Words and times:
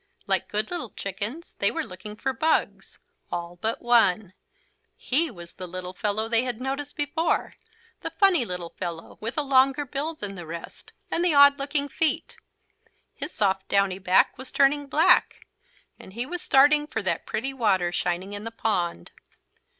Like 0.25 0.47
good 0.49 0.71
little 0.71 0.89
chickens 0.89 1.53
they 1.59 1.69
were 1.69 1.83
looking 1.83 2.15
for 2.15 2.33
bugs, 2.33 2.97
all 3.31 3.57
but 3.57 3.83
one. 3.83 4.33
He 4.95 5.29
was 5.29 5.53
the 5.53 5.67
little 5.67 5.93
fellow 5.93 6.27
they 6.27 6.41
had 6.41 6.59
noticed 6.59 6.95
before, 6.95 7.53
the 8.01 8.09
funny 8.09 8.43
little 8.43 8.71
fellow 8.71 9.19
with 9.21 9.37
a 9.37 9.43
longer 9.43 9.85
bill 9.85 10.15
than 10.15 10.33
the 10.33 10.47
rest, 10.47 10.91
and 11.11 11.23
the 11.23 11.35
odd 11.35 11.59
looking 11.59 11.87
feet. 11.87 12.35
His 13.13 13.31
soft 13.31 13.67
downy 13.69 13.99
back 13.99 14.35
was 14.39 14.49
turning 14.51 14.87
black. 14.87 15.45
And 15.99 16.13
he 16.13 16.25
was 16.25 16.41
starting 16.41 16.87
for 16.87 17.03
that 17.03 17.27
pretty 17.27 17.53
water 17.53 17.91
shining 17.91 18.33
in 18.33 18.43
the 18.43 18.49
pond. 18.49 19.11